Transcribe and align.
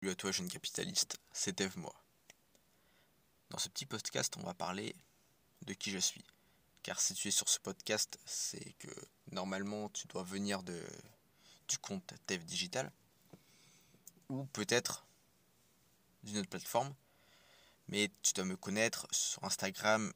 Salut 0.00 0.12
à 0.12 0.14
toi 0.14 0.30
jeune 0.30 0.48
capitaliste, 0.48 1.18
c'est 1.32 1.60
Eve 1.60 1.76
moi. 1.76 1.92
Dans 3.50 3.58
ce 3.58 3.68
petit 3.68 3.84
podcast, 3.84 4.32
on 4.38 4.44
va 4.44 4.54
parler 4.54 4.94
de 5.62 5.74
qui 5.74 5.90
je 5.90 5.98
suis. 5.98 6.24
Car 6.84 7.00
si 7.00 7.14
tu 7.14 7.26
es 7.26 7.30
sur 7.32 7.48
ce 7.48 7.58
podcast, 7.58 8.16
c'est 8.24 8.74
que 8.78 8.90
normalement 9.32 9.88
tu 9.88 10.06
dois 10.06 10.22
venir 10.22 10.62
de, 10.62 10.80
du 11.66 11.78
compte 11.78 12.14
Tev 12.28 12.44
Digital. 12.44 12.92
Ou 14.28 14.44
peut-être 14.44 15.04
d'une 16.22 16.38
autre 16.38 16.50
plateforme. 16.50 16.94
Mais 17.88 18.08
tu 18.22 18.34
dois 18.34 18.44
me 18.44 18.56
connaître 18.56 19.08
sur 19.10 19.42
Instagram. 19.42 20.12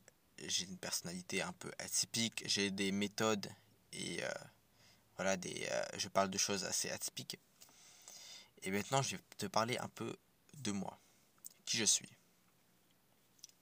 J'ai 0.47 0.67
une 0.67 0.79
personnalité 0.79 1.43
un 1.43 1.53
peu 1.55 1.73
atypique. 1.81 2.45
J'ai 2.47 2.71
des 2.71 2.93
méthodes 2.93 3.51
et 3.93 4.23
euh, 4.23 4.31
voilà, 5.17 5.33
euh, 5.33 5.85
je 5.97 6.07
parle 6.07 6.31
de 6.31 6.39
choses 6.39 6.63
assez 6.63 6.89
atypiques. 6.89 7.41
Et 8.63 8.71
maintenant, 8.71 9.03
je 9.03 9.17
vais 9.17 9.23
te 9.39 9.47
parler 9.47 9.77
un 9.79 9.89
peu 9.89 10.17
de 10.55 10.73
moi. 10.73 10.99
Qui 11.65 11.79
je 11.79 11.85
suis 11.85 12.09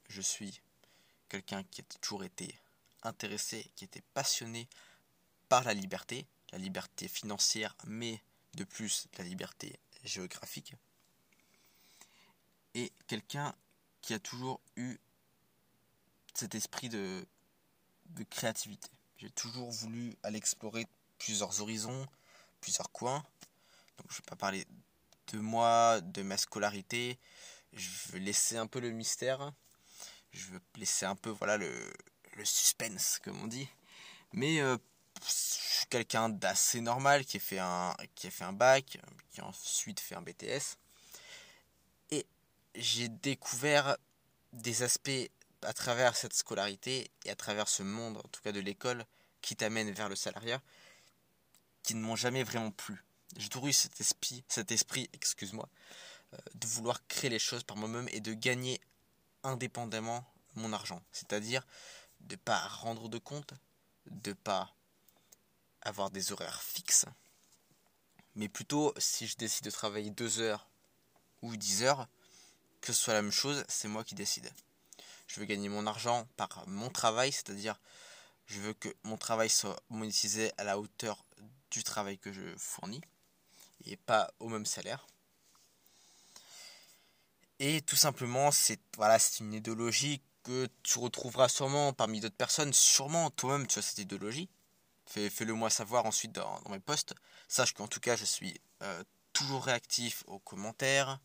Je 0.08 0.20
suis 0.20 0.60
quelqu'un 1.28 1.62
qui 1.64 1.80
a 1.80 1.84
toujours 2.00 2.24
été 2.24 2.54
intéressé, 3.02 3.70
qui 3.76 3.84
était 3.84 4.02
passionné 4.14 4.68
par 5.48 5.64
la 5.64 5.74
liberté, 5.74 6.26
la 6.52 6.58
liberté 6.58 7.08
financière, 7.08 7.74
mais 7.86 8.22
de 8.54 8.64
plus 8.64 9.06
la 9.18 9.24
liberté 9.24 9.78
géographique. 10.04 10.74
Et 12.74 12.92
quelqu'un 13.06 13.54
qui 14.00 14.14
a 14.14 14.18
toujours 14.18 14.60
eu 14.76 14.98
cet 16.34 16.54
esprit 16.54 16.88
de, 16.88 17.26
créativité. 18.30 18.88
J'ai 19.18 19.30
toujours 19.30 19.70
voulu 19.70 20.16
aller 20.22 20.38
explorer 20.38 20.86
plusieurs 21.18 21.60
horizons, 21.60 22.06
plusieurs 22.60 22.90
coins. 22.92 23.24
Donc 23.98 24.06
je 24.10 24.16
ne 24.16 24.18
vais 24.18 24.26
pas 24.26 24.36
parler 24.36 24.66
de 25.32 25.38
moi, 25.38 26.00
de 26.00 26.22
ma 26.22 26.36
scolarité. 26.36 27.18
Je 27.72 27.88
veux 28.08 28.18
laisser 28.18 28.56
un 28.56 28.66
peu 28.66 28.80
le 28.80 28.90
mystère. 28.90 29.52
Je 30.32 30.46
veux 30.46 30.60
laisser 30.76 31.06
un 31.06 31.16
peu 31.16 31.30
voilà 31.30 31.56
le, 31.56 31.70
le 32.36 32.44
suspense, 32.44 33.18
comme 33.22 33.40
on 33.42 33.46
dit. 33.46 33.68
Mais 34.32 34.60
euh, 34.60 34.76
je 35.26 35.32
suis 35.32 35.86
quelqu'un 35.86 36.28
d'assez 36.28 36.80
normal 36.80 37.24
qui 37.24 37.36
a, 37.36 37.40
fait 37.40 37.58
un, 37.58 37.94
qui 38.14 38.26
a 38.26 38.30
fait 38.30 38.44
un 38.44 38.52
bac, 38.52 38.98
qui 39.30 39.40
a 39.40 39.44
ensuite 39.44 40.00
fait 40.00 40.14
un 40.14 40.22
BTS. 40.22 40.76
Et 42.10 42.26
j'ai 42.74 43.08
découvert 43.08 43.96
des 44.52 44.82
aspects 44.82 45.30
à 45.62 45.72
travers 45.72 46.16
cette 46.16 46.34
scolarité 46.34 47.10
et 47.24 47.30
à 47.30 47.36
travers 47.36 47.68
ce 47.68 47.82
monde, 47.82 48.18
en 48.18 48.28
tout 48.28 48.40
cas 48.40 48.52
de 48.52 48.60
l'école, 48.60 49.04
qui 49.42 49.56
t'amène 49.56 49.90
vers 49.90 50.08
le 50.08 50.16
salariat, 50.16 50.60
qui 51.82 51.94
ne 51.94 52.00
m'ont 52.00 52.16
jamais 52.16 52.42
vraiment 52.42 52.70
plu 52.70 53.04
j'ai 53.36 53.48
toujours 53.48 53.68
eu 53.68 53.72
cet 53.72 54.00
esprit, 54.00 54.44
cet 54.48 54.72
esprit 54.72 55.08
excuse-moi, 55.12 55.68
euh, 56.34 56.38
de 56.54 56.66
vouloir 56.66 57.06
créer 57.06 57.30
les 57.30 57.38
choses 57.38 57.62
par 57.62 57.76
moi-même 57.76 58.08
et 58.12 58.20
de 58.20 58.32
gagner 58.32 58.80
indépendamment 59.42 60.24
mon 60.54 60.72
argent. 60.72 61.02
C'est-à-dire 61.12 61.66
de 62.20 62.34
ne 62.34 62.40
pas 62.40 62.58
rendre 62.68 63.08
de 63.08 63.18
compte, 63.18 63.54
de 64.06 64.30
ne 64.30 64.34
pas 64.34 64.74
avoir 65.82 66.10
des 66.10 66.32
horaires 66.32 66.62
fixes, 66.62 67.06
mais 68.34 68.48
plutôt 68.48 68.94
si 68.98 69.26
je 69.26 69.36
décide 69.36 69.64
de 69.64 69.70
travailler 69.70 70.10
2 70.10 70.40
heures 70.40 70.68
ou 71.42 71.56
10 71.56 71.82
heures, 71.84 72.08
que 72.80 72.92
ce 72.92 73.02
soit 73.02 73.14
la 73.14 73.22
même 73.22 73.32
chose, 73.32 73.64
c'est 73.68 73.88
moi 73.88 74.04
qui 74.04 74.14
décide. 74.14 74.50
Je 75.26 75.40
veux 75.40 75.46
gagner 75.46 75.68
mon 75.68 75.86
argent 75.86 76.26
par 76.36 76.66
mon 76.66 76.90
travail, 76.90 77.32
c'est-à-dire 77.32 77.78
je 78.46 78.60
veux 78.60 78.74
que 78.74 78.88
mon 79.04 79.16
travail 79.16 79.48
soit 79.48 79.80
monétisé 79.88 80.52
à 80.58 80.64
la 80.64 80.78
hauteur 80.78 81.24
du 81.70 81.84
travail 81.84 82.18
que 82.18 82.32
je 82.32 82.56
fournis 82.56 83.00
et 83.84 83.96
pas 83.96 84.32
au 84.38 84.48
même 84.48 84.66
salaire. 84.66 85.06
Et 87.58 87.82
tout 87.82 87.96
simplement, 87.96 88.50
c'est 88.50 88.80
voilà, 88.96 89.18
une 89.40 89.52
idéologie 89.52 90.22
que 90.42 90.66
tu 90.82 90.98
retrouveras 90.98 91.48
sûrement 91.48 91.92
parmi 91.92 92.20
d'autres 92.20 92.36
personnes, 92.36 92.72
sûrement 92.72 93.30
toi-même 93.30 93.66
tu 93.66 93.78
as 93.78 93.82
cette 93.82 93.98
idéologie. 93.98 94.48
Fais, 95.06 95.30
le 95.44 95.54
moi 95.54 95.70
savoir 95.70 96.06
ensuite 96.06 96.32
dans, 96.32 96.60
mes 96.70 96.78
posts. 96.78 97.14
Sache 97.48 97.74
qu'en 97.74 97.88
tout 97.88 98.00
cas, 98.00 98.16
je 98.16 98.24
suis 98.24 98.60
euh, 98.82 99.02
toujours 99.32 99.64
réactif 99.64 100.22
aux 100.26 100.38
commentaires, 100.38 101.18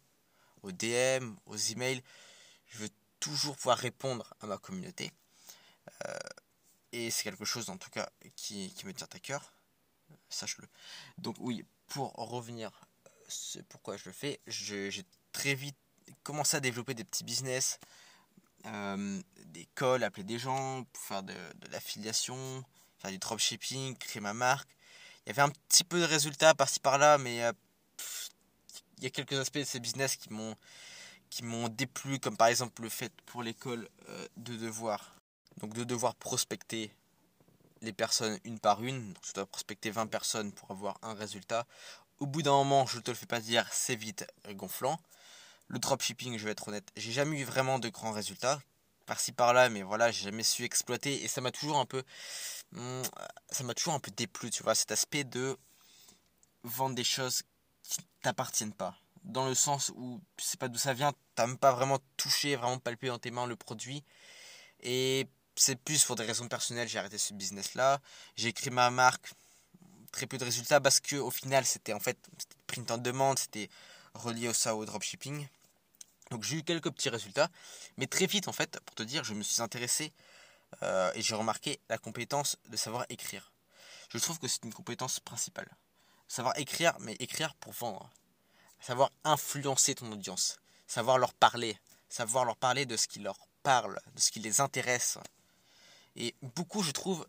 aux 0.63 0.71
DM, 0.71 1.35
aux 1.45 1.55
emails. 1.55 2.03
Je 2.67 2.79
veux 2.79 2.89
toujours 3.19 3.55
pouvoir 3.55 3.77
répondre 3.77 4.33
à 4.41 4.47
ma 4.47 4.57
communauté. 4.57 5.11
Euh, 6.07 6.17
et 6.91 7.11
c'est 7.11 7.23
quelque 7.23 7.45
chose 7.45 7.69
en 7.69 7.77
tout 7.77 7.91
cas 7.91 8.09
qui, 8.35 8.73
qui 8.73 8.85
me 8.85 8.93
tient 8.93 9.07
à 9.13 9.19
cœur. 9.19 9.53
Sache-le. 10.29 10.67
Donc 11.17 11.35
oui, 11.39 11.63
pour 11.87 12.13
revenir, 12.13 12.71
c'est 13.27 13.63
pourquoi 13.67 13.97
je 13.97 14.05
le 14.05 14.11
fais, 14.11 14.39
j'ai 14.47 15.05
très 15.31 15.55
vite 15.55 15.77
commencé 16.23 16.57
à 16.57 16.59
développer 16.59 16.93
des 16.93 17.03
petits 17.03 17.23
business, 17.23 17.79
euh, 18.65 19.21
des 19.45 19.67
calls, 19.75 20.03
appeler 20.03 20.23
des 20.23 20.39
gens, 20.39 20.83
pour 20.91 21.03
faire 21.03 21.23
de, 21.23 21.35
l'affiliation, 21.71 22.63
faire 22.97 23.11
du 23.11 23.17
dropshipping, 23.17 23.95
créer 23.97 24.21
ma 24.21 24.33
marque. 24.33 24.69
Il 25.25 25.29
y 25.29 25.31
avait 25.31 25.41
un 25.41 25.49
petit 25.49 25.83
peu 25.83 25.99
de 25.99 26.05
résultats 26.05 26.53
par-ci 26.53 26.79
par-là, 26.79 27.17
mais 27.17 27.43
euh, 27.43 27.53
il 28.97 29.03
y 29.03 29.07
a 29.07 29.09
quelques 29.09 29.33
aspects 29.33 29.59
de 29.59 29.63
ces 29.63 29.79
business 29.79 30.15
qui 30.15 30.31
m'ont 30.31 30.55
qui 31.31 31.43
m'ont 31.43 31.67
déplu, 31.67 32.19
comme 32.19 32.37
par 32.37 32.47
exemple 32.47 32.83
le 32.83 32.89
fait 32.89 33.11
pour 33.25 33.43
l'école 33.43 33.89
euh, 34.09 34.27
de 34.37 34.55
devoir 34.55 35.15
donc 35.57 35.73
de 35.73 35.83
devoir 35.83 36.15
prospecter 36.15 36.91
les 37.85 37.93
personnes 37.93 38.39
une 38.43 38.59
par 38.59 38.83
une. 38.83 39.13
Donc, 39.13 39.21
tu 39.21 39.33
dois 39.33 39.45
prospecter 39.45 39.91
20 39.91 40.07
personnes 40.07 40.51
pour 40.51 40.71
avoir 40.71 40.97
un 41.01 41.13
résultat. 41.13 41.65
Au 42.19 42.25
bout 42.25 42.41
d'un 42.41 42.51
moment, 42.51 42.85
je 42.85 42.97
ne 42.97 43.01
te 43.01 43.11
le 43.11 43.15
fais 43.15 43.25
pas 43.25 43.39
dire, 43.39 43.67
c'est 43.71 43.95
vite 43.95 44.25
gonflant. 44.51 44.99
Le 45.67 45.79
dropshipping, 45.79 46.37
je 46.37 46.45
vais 46.45 46.51
être 46.51 46.67
honnête, 46.67 46.87
j'ai 46.95 47.11
jamais 47.11 47.39
eu 47.39 47.43
vraiment 47.43 47.79
de 47.79 47.89
grands 47.89 48.11
résultats. 48.11 48.61
Par-ci 49.05 49.31
par-là, 49.31 49.69
mais 49.69 49.83
voilà, 49.83 50.11
j'ai 50.11 50.25
jamais 50.25 50.43
su 50.43 50.63
exploiter. 50.63 51.23
Et 51.23 51.27
ça 51.27 51.39
m'a 51.39 51.51
toujours 51.51 51.77
un 51.77 51.85
peu. 51.85 52.03
Hmm, 52.71 53.03
ça 53.51 53.63
m'a 53.63 53.75
toujours 53.75 53.93
un 53.93 53.99
peu 53.99 54.11
déplu, 54.11 54.49
tu 54.49 54.63
vois, 54.63 54.73
cet 54.73 54.91
aspect 54.91 55.23
de 55.23 55.57
vendre 56.63 56.95
des 56.95 57.03
choses 57.03 57.43
qui 57.83 57.99
t'appartiennent 58.21 58.73
pas. 58.73 58.95
Dans 59.23 59.47
le 59.47 59.55
sens 59.55 59.91
où 59.95 60.21
tu 60.37 60.45
sais 60.45 60.57
pas 60.57 60.67
d'où 60.67 60.79
ça 60.79 60.93
vient, 60.93 61.13
t'as 61.35 61.45
même 61.45 61.57
pas 61.57 61.71
vraiment 61.71 61.99
touché, 62.17 62.55
vraiment 62.55 62.79
palpé 62.79 63.07
dans 63.07 63.19
tes 63.19 63.31
mains 63.31 63.45
le 63.45 63.55
produit. 63.55 64.03
Et 64.81 65.27
c'est 65.55 65.75
plus 65.75 66.03
pour 66.03 66.15
des 66.15 66.25
raisons 66.25 66.47
personnelles, 66.47 66.87
j'ai 66.87 66.99
arrêté 66.99 67.17
ce 67.17 67.33
business-là. 67.33 68.01
J'ai 68.35 68.49
écrit 68.49 68.69
ma 68.69 68.89
marque, 68.89 69.33
très 70.11 70.27
peu 70.27 70.37
de 70.37 70.45
résultats 70.45 70.81
parce 70.81 70.99
que 70.99 71.15
au 71.15 71.31
final, 71.31 71.65
c'était 71.65 71.93
en 71.93 71.99
fait 71.99 72.17
print 72.67 72.89
en 72.91 72.97
demande, 72.97 73.39
c'était 73.39 73.69
relié 74.13 74.49
au 74.49 74.53
ça 74.53 74.75
au 74.75 74.85
dropshipping. 74.85 75.47
Donc 76.31 76.43
j'ai 76.43 76.57
eu 76.57 76.63
quelques 76.63 76.91
petits 76.91 77.09
résultats, 77.09 77.49
mais 77.97 78.07
très 78.07 78.25
vite 78.25 78.47
en 78.47 78.51
fait, 78.51 78.79
pour 78.81 78.95
te 78.95 79.03
dire, 79.03 79.23
je 79.23 79.33
me 79.33 79.43
suis 79.43 79.61
intéressé 79.61 80.11
euh, 80.81 81.11
et 81.13 81.21
j'ai 81.21 81.35
remarqué 81.35 81.79
la 81.89 81.97
compétence 81.97 82.57
de 82.69 82.77
savoir 82.77 83.05
écrire. 83.09 83.51
Je 84.09 84.17
trouve 84.17 84.39
que 84.39 84.47
c'est 84.47 84.63
une 84.63 84.73
compétence 84.73 85.19
principale. 85.19 85.69
Savoir 86.27 86.57
écrire, 86.57 86.95
mais 86.99 87.15
écrire 87.19 87.53
pour 87.55 87.73
vendre. 87.73 88.09
Savoir 88.79 89.11
influencer 89.23 89.95
ton 89.95 90.11
audience. 90.11 90.57
Savoir 90.87 91.17
leur 91.17 91.33
parler. 91.33 91.77
Savoir 92.09 92.45
leur 92.45 92.55
parler 92.55 92.85
de 92.85 92.97
ce 92.97 93.07
qui 93.07 93.19
leur 93.19 93.37
parle, 93.63 93.99
de 94.15 94.19
ce 94.19 94.31
qui 94.31 94.39
les 94.39 94.61
intéresse. 94.61 95.17
Et 96.15 96.35
beaucoup, 96.55 96.81
je 96.81 96.91
trouve, 96.91 97.27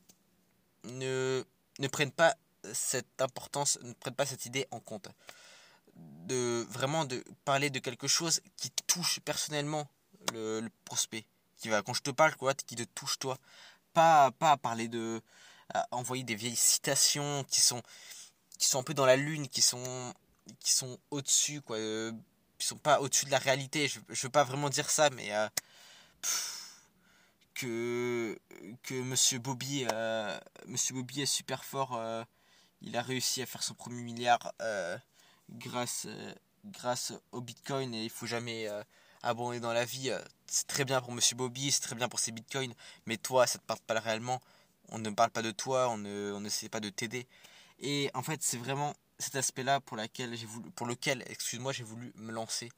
ne, 0.84 1.44
ne 1.78 1.88
prennent 1.88 2.12
pas 2.12 2.36
cette 2.72 3.20
importance, 3.20 3.78
ne 3.82 3.92
prennent 3.92 4.14
pas 4.14 4.26
cette 4.26 4.47
idée 4.47 4.66
en 4.70 4.80
compte. 4.80 5.08
De 5.94 6.66
vraiment 6.70 7.04
de 7.04 7.24
parler 7.44 7.70
de 7.70 7.78
quelque 7.78 8.06
chose 8.06 8.41
qui 8.56 8.70
touche 8.86 9.20
personnellement 9.20 9.88
le, 10.32 10.69
prospect. 10.84 11.24
Qui 11.58 11.69
va, 11.69 11.82
quand 11.82 11.94
je 11.94 12.02
te 12.02 12.10
parle, 12.10 12.36
quoi, 12.36 12.54
qui 12.54 12.76
te 12.76 12.82
touche 12.82 13.19
toi. 13.19 13.38
Pas, 13.94 14.30
pas 14.32 14.52
à 14.52 14.56
parler 14.56 14.88
de. 14.88 15.22
envoyer 15.91 16.22
des 16.22 16.34
vieilles 16.34 16.56
citations 16.56 17.44
qui 17.44 17.60
sont, 17.60 17.82
qui 18.58 18.66
sont 18.68 18.80
un 18.80 18.82
peu 18.82 18.94
dans 18.94 19.06
la 19.06 19.16
lune, 19.16 19.48
qui 19.48 19.62
sont, 19.62 20.14
qui 20.60 20.72
sont 20.72 20.98
au-dessus, 21.10 21.62
quoi. 21.62 21.78
Euh, 21.78 22.12
qui 22.58 22.66
sont 22.66 22.76
pas 22.76 23.00
au-dessus 23.00 23.24
de 23.24 23.30
la 23.30 23.38
réalité. 23.38 23.88
Je, 23.88 24.00
je 24.10 24.22
veux 24.22 24.30
pas 24.30 24.44
vraiment 24.44 24.68
dire 24.68 24.91
ça, 24.91 25.09
mais. 25.10 25.33
Euh, 25.33 25.48
que, 27.56 28.38
que 28.82 28.94
Monsieur 28.94 29.38
Bobby, 29.38 29.86
euh, 29.92 30.38
Monsieur 30.66 30.94
Bobby 30.94 31.22
est 31.22 31.26
super 31.26 31.64
fort. 31.64 31.97
Euh, 31.97 32.22
il 32.82 32.97
a 32.97 33.03
réussi 33.03 33.42
à 33.42 33.47
faire 33.47 33.62
son 33.62 33.74
premier 33.74 34.03
milliard 34.03 34.53
euh, 34.60 34.97
grâce, 35.50 36.06
grâce 36.66 37.14
au 37.32 37.41
Bitcoin 37.41 37.94
et 37.94 38.04
il 38.04 38.10
faut 38.10 38.26
jamais 38.26 38.68
abandonner 39.22 39.60
dans 39.60 39.72
la 39.72 39.84
vie. 39.84 40.12
C'est 40.47 40.66
très 40.66 40.84
bien 40.84 41.00
pour 41.00 41.12
Monsieur 41.12 41.36
Bobby, 41.36 41.72
c'est 41.72 41.80
très 41.80 41.97
bien 41.97 42.08
pour 42.08 42.20
ses 42.20 42.32
Bitcoins, 42.32 42.74
mais 43.06 43.16
toi, 43.16 43.47
ça 43.47 43.59
te 43.59 43.64
parle 43.64 43.80
pas 43.86 43.98
réellement. 43.98 44.41
On 44.91 44.98
ne 44.98 45.10
parle 45.10 45.30
pas 45.30 45.42
de 45.42 45.50
toi, 45.50 45.88
on 45.88 45.97
ne, 45.97 46.32
on 46.32 46.68
pas 46.68 46.80
de 46.80 46.91
t'aider. 46.91 47.26
Et 47.80 48.10
en 48.14 48.22
fait, 48.22 48.42
c'est 48.42 48.59
vraiment 48.59 48.94
cet 49.18 49.36
aspect-là 49.36 49.80
pour, 49.80 49.97
laquelle 49.97 50.36
voulu, 50.44 50.70
pour 50.72 50.86
lequel, 50.86 51.24
excuse-moi, 51.26 51.72
j'ai 51.72 51.82
voulu 51.82 52.12
me 52.16 52.30
lancer. 52.30 52.70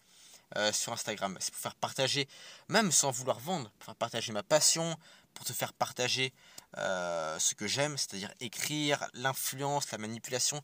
Euh, 0.57 0.73
sur 0.73 0.95
Instagram. 0.95 1.37
C'est 1.41 1.53
pour 1.53 1.61
faire 1.61 1.75
partager, 1.75 2.27
même 2.69 2.91
sans 2.91 3.11
vouloir 3.11 3.39
vendre, 3.39 3.71
pour 3.73 3.85
faire 3.85 3.95
partager 3.97 4.33
ma 4.33 4.43
passion, 4.43 4.97
pour 5.35 5.45
te 5.45 5.53
faire 5.53 5.75
partager 5.75 6.33
euh, 6.79 7.39
ce 7.39 7.55
que 7.55 7.67
j'aime, 7.67 7.99
c'est-à-dire 7.99 8.33
écrire, 8.41 9.07
l'influence, 9.13 9.91
la 9.93 9.99
manipulation, 9.99 10.63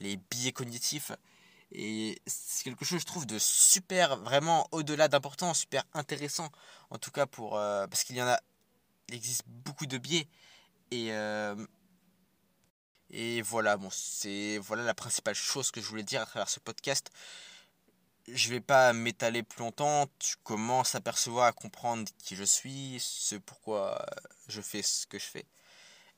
les 0.00 0.16
biais 0.16 0.52
cognitifs. 0.52 1.12
Et 1.70 2.18
c'est 2.26 2.64
quelque 2.64 2.86
chose, 2.86 3.00
je 3.00 3.04
trouve, 3.04 3.26
de 3.26 3.38
super, 3.38 4.16
vraiment 4.16 4.66
au-delà 4.72 5.06
d'important, 5.08 5.52
super 5.52 5.84
intéressant. 5.92 6.48
En 6.88 6.96
tout 6.96 7.10
cas, 7.10 7.26
euh, 7.38 7.86
parce 7.86 8.04
qu'il 8.04 8.16
y 8.16 8.22
en 8.22 8.28
a, 8.28 8.40
il 9.10 9.16
existe 9.16 9.42
beaucoup 9.46 9.84
de 9.84 9.98
biais. 9.98 10.28
Et, 10.90 11.12
voilà, 13.42 13.76
c'est 13.90 14.56
voilà 14.58 14.82
la 14.82 14.94
principale 14.94 15.34
chose 15.34 15.70
que 15.70 15.82
je 15.82 15.88
voulais 15.88 16.04
dire 16.04 16.22
à 16.22 16.26
travers 16.26 16.48
ce 16.48 16.58
podcast. 16.58 17.10
Je 18.28 18.50
vais 18.50 18.60
pas 18.60 18.92
m'étaler 18.92 19.42
plus 19.42 19.60
longtemps. 19.60 20.06
Tu 20.18 20.36
commences 20.42 20.94
à 20.94 21.00
percevoir, 21.00 21.46
à 21.46 21.52
comprendre 21.52 22.08
qui 22.18 22.34
je 22.34 22.44
suis, 22.44 22.98
ce 23.00 23.36
pourquoi 23.36 24.04
je 24.48 24.60
fais 24.60 24.82
ce 24.82 25.06
que 25.06 25.18
je 25.18 25.24
fais. 25.24 25.46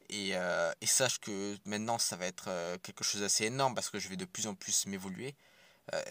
Et, 0.08 0.34
euh, 0.34 0.72
sache 0.86 1.18
que 1.20 1.56
maintenant 1.66 1.98
ça 1.98 2.16
va 2.16 2.26
être 2.26 2.46
euh, 2.48 2.78
quelque 2.78 3.04
chose 3.04 3.20
d'assez 3.20 3.44
énorme 3.44 3.74
parce 3.74 3.90
que 3.90 3.98
je 3.98 4.08
vais 4.08 4.16
de 4.16 4.24
plus 4.24 4.46
en 4.46 4.54
plus 4.54 4.86
m'évoluer, 4.86 5.36
euh, 5.92 6.02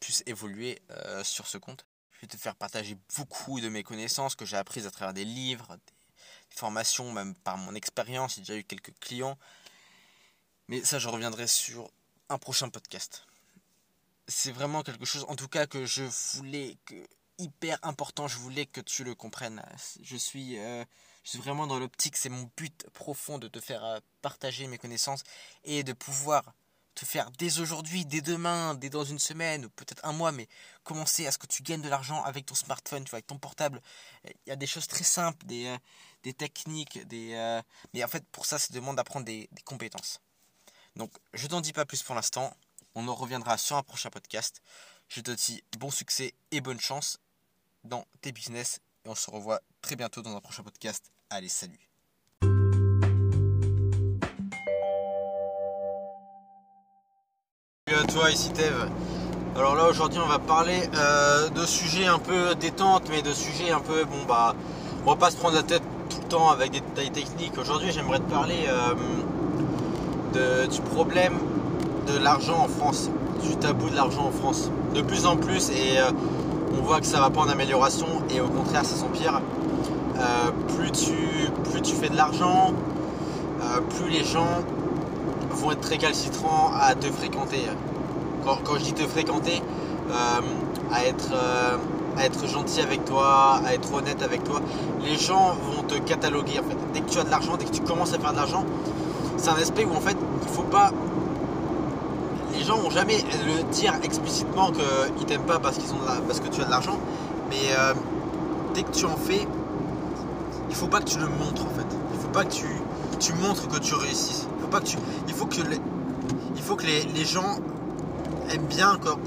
plus 0.00 0.24
évoluer 0.26 0.82
sur 1.22 1.46
ce 1.46 1.58
compte. 1.58 1.86
Je 2.12 2.20
vais 2.22 2.26
te 2.26 2.36
faire 2.36 2.56
partager 2.56 2.96
beaucoup 3.16 3.60
de 3.60 3.68
mes 3.68 3.82
connaissances 3.82 4.34
que 4.34 4.44
j'ai 4.44 4.56
apprises 4.56 4.86
à 4.86 4.90
travers 4.90 5.14
des 5.14 5.24
livres, 5.24 5.76
des 6.50 6.56
formations, 6.56 7.12
même 7.12 7.34
par 7.34 7.56
mon 7.58 7.74
expérience. 7.74 8.34
J'ai 8.34 8.40
déjà 8.40 8.56
eu 8.56 8.64
quelques 8.64 8.92
clients. 8.98 9.38
Mais 10.68 10.82
ça, 10.84 10.98
je 10.98 11.08
reviendrai 11.08 11.46
sur 11.46 11.90
un 12.28 12.38
prochain 12.38 12.68
podcast. 12.68 13.26
C'est 14.26 14.52
vraiment 14.52 14.82
quelque 14.82 15.04
chose, 15.04 15.24
en 15.28 15.36
tout 15.36 15.48
cas, 15.48 15.66
que 15.66 15.84
je 15.86 16.04
voulais, 16.36 16.78
que 16.86 16.94
hyper 17.38 17.78
important, 17.82 18.26
je 18.28 18.38
voulais 18.38 18.66
que 18.66 18.80
tu 18.80 19.04
le 19.04 19.14
comprennes. 19.14 19.62
Je 20.02 20.16
suis 20.16 20.58
je 21.24 21.30
suis 21.30 21.38
vraiment 21.38 21.66
dans 21.66 21.78
l'optique, 21.78 22.16
c'est 22.16 22.28
mon 22.28 22.50
but 22.56 22.86
profond 22.92 23.38
de 23.38 23.48
te 23.48 23.58
faire 23.58 23.82
euh, 23.84 23.98
partager 24.20 24.66
mes 24.66 24.78
connaissances 24.78 25.22
et 25.64 25.82
de 25.82 25.94
pouvoir 25.94 26.54
te 26.94 27.04
faire 27.06 27.30
dès 27.32 27.58
aujourd'hui, 27.60 28.04
dès 28.04 28.20
demain, 28.20 28.74
dès 28.74 28.90
dans 28.90 29.04
une 29.04 29.18
semaine 29.18 29.64
ou 29.64 29.70
peut-être 29.70 30.04
un 30.04 30.12
mois, 30.12 30.32
mais 30.32 30.48
commencer 30.84 31.26
à 31.26 31.32
ce 31.32 31.38
que 31.38 31.46
tu 31.46 31.62
gagnes 31.62 31.80
de 31.82 31.88
l'argent 31.88 32.22
avec 32.22 32.46
ton 32.46 32.54
smartphone, 32.54 33.04
tu 33.04 33.10
vois, 33.10 33.16
avec 33.16 33.26
ton 33.26 33.38
portable. 33.38 33.80
Il 34.24 34.50
y 34.50 34.52
a 34.52 34.56
des 34.56 34.66
choses 34.66 34.86
très 34.86 35.02
simples, 35.02 35.44
des, 35.46 35.66
euh, 35.66 35.78
des 36.22 36.34
techniques, 36.34 37.04
des, 37.08 37.32
euh, 37.34 37.60
mais 37.94 38.04
en 38.04 38.08
fait 38.08 38.24
pour 38.30 38.44
ça, 38.46 38.58
ça 38.58 38.72
demande 38.72 38.96
d'apprendre 38.96 39.24
des, 39.24 39.48
des 39.50 39.62
compétences. 39.62 40.20
Donc 40.94 41.10
je 41.32 41.46
t'en 41.46 41.62
dis 41.62 41.72
pas 41.72 41.86
plus 41.86 42.02
pour 42.02 42.14
l'instant. 42.14 42.54
On 42.96 43.08
en 43.08 43.14
reviendra 43.14 43.58
sur 43.58 43.76
un 43.76 43.82
prochain 43.82 44.08
podcast. 44.08 44.62
Je 45.08 45.20
te 45.20 45.32
dis 45.32 45.64
bon 45.78 45.90
succès 45.90 46.32
et 46.52 46.60
bonne 46.60 46.78
chance 46.78 47.18
dans 47.82 48.04
tes 48.20 48.30
business 48.30 48.80
et 49.04 49.08
on 49.08 49.16
se 49.16 49.28
revoit 49.30 49.60
très 49.82 49.96
bientôt 49.96 50.22
dans 50.22 50.36
un 50.36 50.40
prochain 50.40 50.62
podcast. 50.62 51.10
Allez, 51.28 51.48
salut. 51.48 51.90
Salut 57.88 58.00
à 58.00 58.04
toi, 58.06 58.30
ici 58.30 58.52
Tev. 58.52 58.88
Alors 59.56 59.74
là 59.74 59.88
aujourd'hui 59.88 60.20
on 60.20 60.28
va 60.28 60.38
parler 60.38 60.88
euh, 60.94 61.48
de 61.48 61.66
sujets 61.66 62.06
un 62.06 62.18
peu 62.18 62.54
détente 62.56 63.08
mais 63.08 63.22
de 63.22 63.32
sujets 63.32 63.70
un 63.70 63.78
peu 63.78 64.04
bon 64.04 64.24
bah 64.26 64.56
on 65.06 65.10
va 65.10 65.16
pas 65.16 65.30
se 65.30 65.36
prendre 65.36 65.54
la 65.54 65.62
tête 65.62 65.82
tout 66.10 66.20
le 66.20 66.28
temps 66.28 66.50
avec 66.50 66.70
des 66.72 66.80
détails 66.80 67.10
techniques. 67.10 67.58
Aujourd'hui 67.58 67.90
j'aimerais 67.92 68.18
te 68.18 68.30
parler 68.30 68.66
euh, 70.36 70.66
du 70.66 70.80
problème 70.80 71.38
de 72.06 72.18
l'argent 72.18 72.58
en 72.64 72.68
France, 72.68 73.10
du 73.42 73.56
tabou 73.56 73.88
de 73.90 73.96
l'argent 73.96 74.26
en 74.26 74.30
France. 74.30 74.70
De 74.94 75.02
plus 75.02 75.26
en 75.26 75.36
plus 75.36 75.70
et 75.70 75.98
euh, 75.98 76.10
on 76.78 76.82
voit 76.82 77.00
que 77.00 77.06
ça 77.06 77.20
va 77.20 77.30
pas 77.30 77.40
en 77.40 77.48
amélioration 77.48 78.06
et 78.30 78.40
au 78.40 78.48
contraire 78.48 78.84
ça 78.84 78.96
s'empire. 78.96 79.40
Euh, 80.16 80.50
plus, 80.76 80.92
tu, 80.92 81.12
plus 81.70 81.82
tu 81.82 81.94
fais 81.94 82.08
de 82.08 82.16
l'argent, 82.16 82.72
euh, 83.60 83.80
plus 83.96 84.08
les 84.08 84.22
gens 84.24 84.62
vont 85.50 85.72
être 85.72 85.84
récalcitrants 85.84 86.70
à 86.80 86.94
te 86.94 87.06
fréquenter. 87.06 87.62
Quand, 88.44 88.76
je 88.78 88.84
dis 88.84 88.92
te 88.92 89.02
fréquenter, 89.08 89.60
euh, 90.10 90.40
à, 90.92 91.04
être, 91.04 91.32
à 92.16 92.26
être 92.26 92.46
gentil 92.46 92.80
avec 92.80 93.04
toi, 93.04 93.60
à 93.66 93.74
être 93.74 93.92
honnête 93.92 94.22
avec 94.22 94.44
toi, 94.44 94.60
les 95.02 95.16
gens 95.16 95.56
vont 95.72 95.82
te 95.82 95.98
cataloguer 95.98 96.60
en 96.60 96.68
fait. 96.68 96.76
Dès 96.92 97.00
que 97.00 97.10
tu 97.10 97.18
as 97.18 97.24
de 97.24 97.30
l'argent, 97.30 97.56
dès 97.56 97.64
que 97.64 97.72
tu 97.72 97.80
commences 97.80 98.12
à 98.12 98.18
faire 98.18 98.32
de 98.32 98.36
l'argent, 98.36 98.64
c'est 99.36 99.50
un 99.50 99.54
aspect 99.54 99.84
où 99.84 99.96
en 99.96 100.00
fait 100.00 100.16
il 100.42 100.48
faut 100.48 100.62
pas 100.62 100.92
gens 102.64 102.78
vont 102.78 102.90
jamais 102.90 103.18
le 103.46 103.62
dire 103.72 103.94
explicitement 104.02 104.70
qu'ils 104.72 105.26
t'aiment 105.26 105.42
pas 105.42 105.58
parce, 105.58 105.78
qu'ils 105.78 105.92
ont 105.92 105.98
parce 106.26 106.40
que 106.40 106.48
tu 106.48 106.60
as 106.60 106.64
de 106.64 106.70
l'argent, 106.70 106.98
mais 107.50 107.74
dès 108.74 108.82
que 108.82 108.90
tu 108.90 109.04
en 109.04 109.16
fais, 109.16 109.46
il 110.74 110.74
faut 110.74 110.88
pas 110.88 110.98
que 110.98 111.04
tu 111.04 111.18
le 111.18 111.26
montres 111.26 111.64
en 111.64 111.70
fait. 111.70 111.86
Il 112.12 112.20
faut 112.20 112.28
pas 112.28 112.44
que 112.44 112.52
tu, 112.52 113.32
montres 113.34 113.68
que 113.68 113.78
tu 113.78 113.94
réussisses. 113.94 114.48
Il 114.58 114.62
faut 114.62 114.68
pas 114.68 114.80
que 114.80 114.86
tu. 114.86 114.98
Il 115.28 115.34
faut 115.34 115.46
que 116.76 116.86
les, 116.86 117.02
les, 117.04 117.24
gens 117.24 117.58
aiment 118.50 118.66
bien 118.66 118.98
quand, 119.02 119.18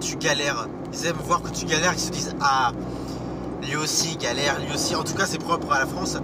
tu 0.00 0.16
galères. 0.16 0.68
Ils 0.92 1.06
aiment 1.06 1.16
voir 1.24 1.42
que 1.42 1.48
tu 1.48 1.66
galères, 1.66 1.92
ils 1.94 2.00
se 2.00 2.10
disent 2.10 2.36
Ah 2.40 2.72
lui 3.62 3.76
aussi 3.76 4.16
galère, 4.16 4.60
lui 4.60 4.72
aussi. 4.72 4.94
En 4.94 5.02
tout 5.02 5.14
cas 5.14 5.26
c'est 5.26 5.38
propre 5.38 5.72
à 5.72 5.80
la 5.80 5.86
France. 5.86 6.18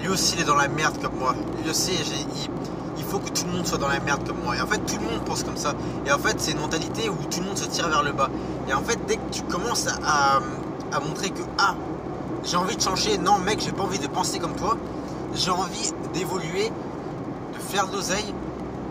Lui 0.00 0.08
aussi 0.08 0.34
il 0.36 0.42
est 0.42 0.46
dans 0.46 0.56
la 0.56 0.68
merde 0.68 0.98
comme 1.00 1.16
moi. 1.18 1.34
Lui 1.62 1.70
aussi 1.70 1.92
il, 1.92 2.42
il 2.42 2.50
que 3.18 3.30
tout 3.30 3.44
le 3.46 3.52
monde 3.52 3.66
soit 3.66 3.78
dans 3.78 3.88
la 3.88 4.00
merde 4.00 4.26
comme 4.26 4.42
moi. 4.42 4.56
Et 4.56 4.60
en 4.60 4.66
fait 4.66 4.78
tout 4.78 4.96
le 4.96 5.06
monde 5.06 5.24
pense 5.24 5.42
comme 5.42 5.56
ça. 5.56 5.74
Et 6.06 6.12
en 6.12 6.18
fait 6.18 6.36
c'est 6.38 6.52
une 6.52 6.60
mentalité 6.60 7.08
où 7.08 7.16
tout 7.30 7.40
le 7.40 7.46
monde 7.46 7.58
se 7.58 7.66
tire 7.66 7.88
vers 7.88 8.02
le 8.02 8.12
bas. 8.12 8.30
Et 8.68 8.74
en 8.74 8.82
fait 8.82 8.98
dès 9.06 9.16
que 9.16 9.30
tu 9.30 9.42
commences 9.42 9.86
à, 9.86 10.40
à 10.92 11.00
montrer 11.00 11.30
que 11.30 11.42
ah 11.58 11.74
j'ai 12.44 12.56
envie 12.56 12.76
de 12.76 12.82
changer. 12.82 13.18
Non, 13.18 13.38
mec, 13.38 13.60
j'ai 13.60 13.72
pas 13.72 13.84
envie 13.84 13.98
de 13.98 14.06
penser 14.06 14.38
comme 14.38 14.54
toi. 14.54 14.76
J'ai 15.34 15.50
envie 15.50 15.92
d'évoluer, 16.12 16.70
de 17.54 17.58
faire 17.58 17.86
l'oseille 17.90 18.34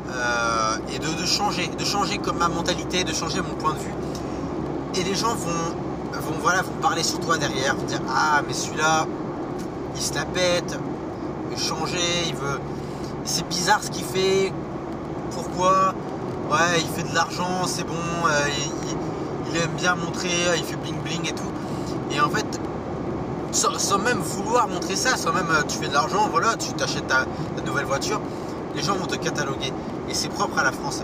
euh, 0.10 0.78
et 0.94 1.00
de, 1.00 1.26
changer, 1.26 1.68
de 1.68 1.86
changer 1.86 2.18
comme 2.18 2.38
ma 2.38 2.50
mentalité, 2.50 3.04
de 3.04 3.14
changer 3.14 3.42
mon 3.42 3.54
point 3.56 3.74
de 3.74 3.80
vue. 3.80 3.94
Et 4.96 5.04
les 5.04 5.16
gens 5.16 5.36
vont, 5.36 5.50
vont, 6.14 6.36
voilà, 6.42 6.64
vont 6.64 6.82
parler 6.82 7.04
sur 7.04 7.20
toi 7.20 7.38
derrière, 7.38 7.76
dire 7.76 8.02
Ah, 8.10 8.42
mais 8.48 8.54
celui-là, 8.54 9.06
il 9.96 10.02
se 10.02 10.14
la 10.16 10.26
pète, 10.26 10.78
il 11.52 11.56
veut 11.56 11.62
changer, 11.62 12.28
il 12.28 12.36
veut. 12.36 12.60
C'est 13.26 13.48
bizarre 13.48 13.82
ce 13.82 13.90
qu'il 13.90 14.04
fait. 14.04 14.52
Pourquoi? 15.32 15.94
Ouais, 16.52 16.82
il 16.82 16.88
fait 16.88 17.10
de 17.10 17.16
l'argent, 17.16 17.66
c'est 17.66 17.86
bon, 17.86 17.94
euh, 17.94 18.48
il, 19.50 19.58
aime 19.58 19.72
bien 19.78 19.96
montrer, 19.96 20.30
il 20.58 20.64
fait 20.64 20.76
bling 20.76 21.00
bling 21.02 21.30
et 21.30 21.34
tout. 21.34 21.52
Et 22.12 22.20
en 22.20 22.30
fait, 22.30 22.46
sans, 23.52 23.98
même 23.98 24.18
vouloir 24.18 24.68
montrer 24.68 24.96
ça, 24.96 25.16
sans 25.16 25.32
même 25.32 25.48
euh, 25.50 25.62
tu 25.68 25.78
fais 25.78 25.88
de 25.88 25.94
l'argent, 25.94 26.28
voilà, 26.30 26.56
tu 26.58 26.74
t'achètes 26.74 27.08
ta, 27.08 27.26
nouvelle 27.66 27.86
voiture, 27.86 28.20
les 28.76 28.84
gens 28.84 28.96
vont 28.96 29.06
te 29.06 29.16
cataloguer. 29.16 29.72
Et 30.10 30.14
c'est 30.14 30.28
propre 30.28 30.60
à 30.60 30.64
la 30.64 30.74
France. 30.74 31.02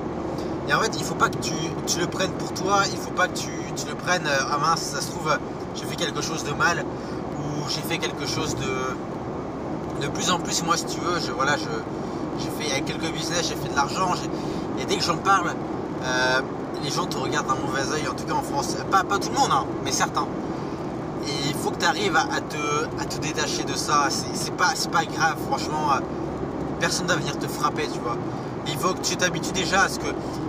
Et 0.67 0.73
en 0.73 0.79
fait, 0.81 0.91
il 0.97 1.03
faut 1.03 1.15
pas 1.15 1.29
que 1.29 1.37
tu, 1.37 1.53
le 1.99 2.07
prennes 2.07 2.33
pour 2.33 2.53
toi, 2.53 2.81
il 2.91 2.97
faut 2.97 3.11
pas 3.11 3.27
que 3.29 3.37
tu, 3.37 3.49
le 3.87 3.95
prennes, 3.95 4.27
euh, 4.27 4.51
ah 4.51 4.57
mince, 4.57 4.81
ça 4.81 4.99
se 4.99 5.09
trouve, 5.09 5.31
j'ai 5.73 5.85
fait 5.85 5.95
quelque 5.95 6.21
chose 6.21 6.43
de 6.43 6.51
mal, 6.51 6.83
ou 7.37 7.69
j'ai 7.69 7.81
fait 7.81 7.97
quelque 7.97 8.27
chose 8.27 8.55
de. 8.55 8.67
De 10.01 10.07
plus 10.07 10.31
en 10.31 10.39
plus, 10.39 10.63
moi, 10.63 10.77
si 10.77 10.85
tu 10.85 10.99
veux, 10.99 11.19
je, 11.19 11.31
voilà, 11.31 11.57
je, 11.57 11.65
j'ai 12.39 12.49
fait 12.49 12.81
quelques 12.81 13.11
business, 13.13 13.47
j'ai 13.49 13.55
fait 13.55 13.69
de 13.69 13.75
l'argent, 13.75 14.13
et 14.79 14.85
dès 14.85 14.95
que 14.95 15.03
j'en 15.03 15.17
parle, 15.17 15.51
euh, 16.03 16.41
les 16.83 16.89
gens 16.89 17.05
te 17.05 17.17
regardent 17.17 17.47
d'un 17.47 17.55
mauvais 17.55 17.81
oeil, 17.93 18.07
en 18.07 18.13
tout 18.13 18.23
cas 18.23 18.33
en 18.33 18.41
France. 18.41 18.77
Pas, 18.89 19.03
pas 19.03 19.19
tout 19.19 19.29
le 19.29 19.37
monde, 19.37 19.51
hein, 19.51 19.65
mais 19.83 19.91
certains. 19.91 20.27
Et 21.27 21.49
il 21.49 21.53
faut 21.53 21.71
que 21.71 21.79
tu 21.79 21.85
arrives 21.85 22.15
à, 22.15 22.39
te, 22.39 23.01
à 23.01 23.05
te 23.05 23.19
détacher 23.19 23.63
de 23.63 23.73
ça. 23.75 24.07
C'est 24.09 24.55
pas, 24.55 24.73
pas 24.91 25.05
grave, 25.05 25.37
franchement. 25.47 25.91
Euh, 25.93 25.99
personne 26.79 27.07
ne 27.07 27.11
va 27.11 27.17
venir 27.17 27.37
te 27.37 27.47
frapper, 27.47 27.87
tu 27.91 27.99
vois. 27.99 28.15
il 28.67 28.77
faut 28.77 28.93
que 28.93 29.01
tu 29.01 29.17
t'habitues 29.17 29.51
déjà 29.51 29.81
à 29.81 29.89
ce 29.89 29.99
que 29.99 30.07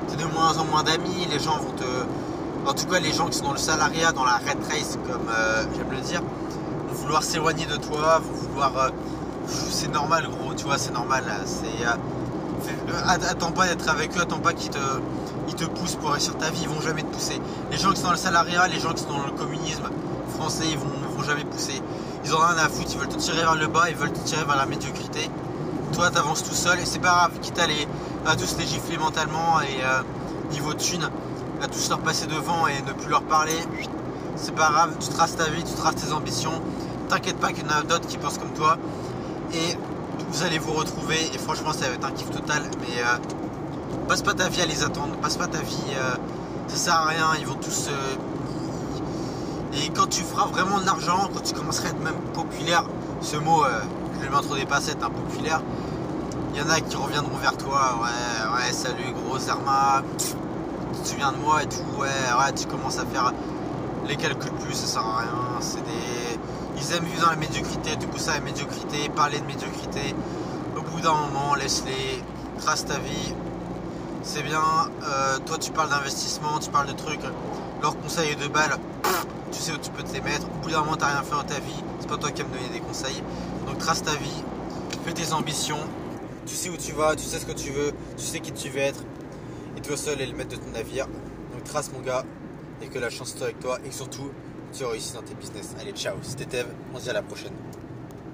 tu 0.09 0.17
de 0.17 0.25
moins 0.33 0.57
en 0.59 0.65
moins 0.65 0.85
d'amis. 0.85 1.27
Les 1.31 1.41
gens 1.41 1.59
vont 1.59 1.73
te. 1.73 2.69
En 2.69 2.73
tout 2.73 2.87
cas, 2.87 3.01
les 3.01 3.13
gens 3.13 3.27
qui 3.27 3.39
sont 3.39 3.47
dans 3.47 3.53
le 3.53 3.59
salariat, 3.59 4.13
dans 4.13 4.25
la 4.25 4.37
red 4.37 4.59
race, 4.71 4.97
comme 5.09 5.29
euh, 5.29 5.65
j'aime 5.75 5.91
le 5.91 6.01
dire, 6.01 6.21
vont 6.21 6.95
vouloir 6.95 7.25
s'éloigner 7.25 7.67
de 7.67 7.77
toi, 7.77 8.21
vont 8.21 8.49
vouloir. 8.49 8.93
Euh, 9.51 9.69
c'est 9.71 9.93
normal, 9.93 10.29
gros, 10.29 10.55
tu 10.55 10.65
vois, 10.65 10.79
c'est 10.79 10.93
normal. 10.93 11.25
C'est. 11.47 11.85
attends 13.07 13.53
pas 13.53 13.67
d'être 13.67 13.89
avec 13.89 14.17
eux, 14.17 14.21
attends 14.21 14.39
pas 14.39 14.53
qu'ils 14.53 14.71
te, 14.71 14.79
ils 15.49 15.55
te 15.55 15.65
poussent 15.65 15.97
pour 15.97 16.11
réussir 16.11 16.37
ta 16.39 16.51
vie, 16.51 16.61
ils 16.63 16.69
vont 16.69 16.81
jamais 16.81 17.03
te 17.03 17.13
pousser. 17.13 17.41
Les 17.71 17.79
gens 17.79 17.91
qui 17.91 17.97
sont 17.97 18.07
dans 18.07 18.13
le 18.13 18.17
salariat, 18.19 18.69
les 18.69 18.81
gens 18.81 18.93
qui 18.93 19.03
sont 19.03 19.17
dans 19.17 19.27
le 19.27 19.33
communisme, 19.33 19.89
français, 20.37 20.65
ils 20.71 20.79
vont, 20.79 20.87
vont 21.17 21.23
jamais 21.23 21.45
pousser. 21.45 21.81
Ils 22.25 22.35
ont 22.35 22.39
rien 22.39 22.57
à 22.59 22.69
foutre, 22.69 22.91
ils 22.93 22.99
veulent 22.99 23.09
te 23.09 23.19
tirer 23.19 23.41
vers 23.41 23.55
le 23.55 23.67
bas, 23.67 23.89
ils 23.89 23.97
veulent 23.97 24.13
te 24.13 24.21
tirer 24.21 24.45
vers 24.45 24.57
la 24.57 24.67
médiocrité. 24.67 25.31
Toi, 25.93 26.11
t'avances 26.11 26.45
tout 26.45 26.55
seul 26.55 26.79
et 26.79 26.85
c'est 26.85 26.99
pas 26.99 27.09
grave, 27.09 27.33
quitte 27.41 27.59
à, 27.59 27.67
les, 27.67 27.89
à 28.27 28.37
tous 28.37 28.57
les 28.59 28.67
gifler 28.67 28.97
mentalement 28.99 29.61
et 29.61 29.83
euh, 29.83 30.03
niveau 30.53 30.75
thune, 30.75 31.09
à 31.63 31.67
tous 31.67 31.89
leur 31.89 31.99
passer 31.99 32.27
devant 32.27 32.67
et 32.67 32.81
ne 32.83 32.93
plus 32.93 33.11
leur 33.11 33.23
parler. 33.23 33.57
C'est 34.37 34.55
pas 34.55 34.71
grave, 34.71 34.93
tu 35.01 35.09
traces 35.09 35.37
ta 35.37 35.45
vie, 35.45 35.65
tu 35.65 35.75
traces 35.75 35.97
tes 35.97 36.13
ambitions. 36.13 36.63
T'inquiète 37.09 37.39
pas 37.39 37.53
qu'il 37.53 37.65
y 37.65 37.67
en 37.67 37.77
a 37.77 37.83
d'autres 37.83 38.07
qui 38.07 38.19
pensent 38.19 38.39
comme 38.39 38.53
toi. 38.53 38.79
Et 39.55 39.77
vous 40.31 40.43
allez 40.43 40.59
vous 40.59 40.73
retrouver 40.73 41.17
et 41.35 41.39
franchement 41.39 41.73
ça 41.73 41.89
va 41.89 41.95
être 41.95 42.07
un 42.07 42.13
kiff 42.13 42.31
total. 42.31 42.63
Mais 42.81 43.03
euh, 43.03 44.07
passe 44.09 44.23
pas 44.23 44.35
ta 44.35 44.49
vie 44.49 44.63
à 44.63 44.67
les 44.67 44.83
attendre, 44.83 45.17
passe 45.17 45.37
pas 45.37 45.47
ta 45.47 45.59
vie, 45.59 45.95
euh, 45.97 46.15
ça 46.69 46.77
sert 46.77 46.95
à 46.95 47.07
rien, 47.07 47.27
ils 47.39 47.47
vont 47.47 47.55
tous 47.55 47.89
et 49.73 49.89
quand 49.91 50.09
tu 50.09 50.23
feras 50.23 50.47
vraiment 50.47 50.81
de 50.81 50.87
l'argent, 50.87 51.29
quand 51.33 51.43
tu 51.43 51.55
commenceras 51.55 51.89
à 51.89 51.91
être 51.91 52.03
même 52.03 52.21
populaire, 52.35 52.85
ce 53.21 53.37
mot, 53.37 53.65
euh, 53.65 53.81
je 54.19 54.25
le 54.25 54.31
mets 54.31 54.37
entre 54.37 54.57
des 54.57 54.67
passettes, 54.67 54.99
hein, 55.03 55.11
populaire, 55.11 55.63
il 56.53 56.61
y 56.61 56.63
en 56.63 56.69
a 56.69 56.81
qui 56.81 56.97
reviendront 56.97 57.37
vers 57.37 57.57
toi. 57.57 58.01
Ouais, 58.03 58.57
ouais, 58.57 58.73
salut 58.73 59.13
gros 59.13 59.39
Zerma. 59.39 60.03
tu 60.19 60.99
te 61.03 61.09
souviens 61.09 61.31
de 61.33 61.37
moi 61.37 61.63
et 61.63 61.67
tout, 61.67 62.01
ouais, 62.01 62.09
ouais, 62.09 62.53
tu 62.53 62.67
commences 62.67 62.99
à 62.99 63.07
faire 63.07 63.33
les 64.09 64.17
calculs 64.17 64.51
plus, 64.53 64.75
ça 64.75 64.87
sert 64.87 65.07
à 65.07 65.19
rien. 65.21 65.61
C'est 65.61 65.85
des. 65.85 66.30
Ils 66.81 66.95
aiment 66.95 67.05
vivre 67.05 67.23
dans 67.23 67.31
la 67.31 67.37
médiocrité, 67.37 67.97
du 67.97 68.07
coup 68.07 68.19
ça 68.19 68.35
la 68.35 68.41
médiocrité, 68.41 69.09
parler 69.11 69.39
de 69.39 69.47
médiocrité. 69.47 70.15
Au 70.77 70.83
bout 70.83 71.01
d'un 71.01 71.15
moment, 71.15 71.55
laisse-les, 71.55 72.23
trace 72.59 72.85
ta 72.87 72.99
vie. 72.99 73.35
C'est 74.23 74.43
bien, 74.43 74.63
euh, 75.05 75.39
toi 75.47 75.59
tu 75.59 75.71
parles 75.73 75.91
d'investissement, 75.91 76.59
tu 76.59 76.71
parles 76.71 76.89
de 76.89 76.93
trucs, 76.93 77.21
leur 77.81 77.99
conseil 78.01 78.31
est 78.33 78.35
de 78.37 78.49
balles, 78.49 78.77
tu 79.51 79.59
sais 79.59 79.73
où 79.73 79.79
tu 79.79 79.91
peux 79.91 80.03
te 80.03 80.13
les 80.13 80.21
mettre. 80.21 80.47
Au 80.47 80.63
bout 80.63 80.71
d'un 80.71 80.81
moment, 80.81 80.97
t'as 80.97 81.09
rien 81.09 81.23
fait 81.23 81.35
dans 81.35 81.43
ta 81.43 81.59
vie, 81.59 81.83
c'est 82.01 82.09
pas 82.09 82.19
toi 82.19 82.31
qui 82.31 82.43
vas 82.43 82.49
me 82.49 82.55
donner 82.55 82.69
des 82.69 82.81
conseils. 82.81 83.23
Donc 83.67 83.79
trace 83.79 84.03
ta 84.03 84.13
vie, 84.13 84.43
fais 85.07 85.13
tes 85.13 85.33
ambitions, 85.33 85.79
tu 86.47 86.55
sais 86.55 86.69
où 86.69 86.77
tu 86.77 86.93
vas, 86.93 87.17
tu 87.17 87.25
sais 87.25 87.39
ce 87.39 87.47
que 87.47 87.53
tu 87.53 87.71
veux, 87.71 87.93
tu 88.19 88.25
sais 88.25 88.41
qui 88.41 88.53
tu 88.53 88.69
veux 88.69 88.81
être, 88.81 89.01
et 89.77 89.81
toi 89.81 89.97
seul 89.97 90.21
est 90.21 90.27
le 90.27 90.37
maître 90.37 90.51
de 90.51 90.57
ton 90.57 90.71
navire. 90.73 91.07
Donc 91.07 91.65
trace 91.65 91.91
mon 91.93 92.01
gars, 92.01 92.25
et 92.83 92.89
que 92.89 92.99
la 92.99 93.09
chance 93.09 93.35
soit 93.35 93.47
avec 93.47 93.61
toi, 93.61 93.79
et 93.87 93.91
surtout, 93.91 94.31
tu 94.73 94.85
réussis 94.85 95.15
dans 95.15 95.23
tes 95.23 95.35
business. 95.35 95.75
Allez, 95.81 95.93
ciao, 95.93 96.17
c'était 96.23 96.45
Tev, 96.45 96.67
on 96.95 96.99
se 96.99 97.05
dit 97.05 97.11
à 97.11 97.15
la 97.15 97.23
prochaine. 97.23 97.53